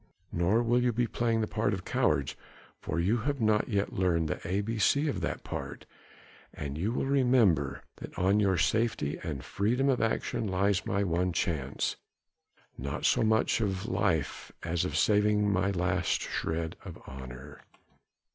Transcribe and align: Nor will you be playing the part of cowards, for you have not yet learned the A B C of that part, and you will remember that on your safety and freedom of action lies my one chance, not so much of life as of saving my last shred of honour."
Nor 0.31 0.63
will 0.63 0.81
you 0.81 0.91
be 0.91 1.05
playing 1.05 1.41
the 1.41 1.47
part 1.47 1.75
of 1.75 1.85
cowards, 1.85 2.35
for 2.79 2.99
you 2.99 3.17
have 3.17 3.39
not 3.39 3.69
yet 3.69 3.93
learned 3.93 4.29
the 4.29 4.41
A 4.47 4.61
B 4.61 4.79
C 4.79 5.07
of 5.07 5.21
that 5.21 5.43
part, 5.43 5.85
and 6.55 6.75
you 6.75 6.91
will 6.91 7.05
remember 7.05 7.83
that 7.97 8.17
on 8.17 8.39
your 8.39 8.57
safety 8.57 9.19
and 9.21 9.43
freedom 9.45 9.89
of 9.89 10.01
action 10.01 10.47
lies 10.47 10.87
my 10.87 11.03
one 11.03 11.33
chance, 11.33 11.97
not 12.79 13.05
so 13.05 13.21
much 13.21 13.61
of 13.61 13.85
life 13.85 14.51
as 14.63 14.85
of 14.85 14.97
saving 14.97 15.53
my 15.53 15.69
last 15.69 16.19
shred 16.23 16.75
of 16.83 16.97
honour." 17.07 17.61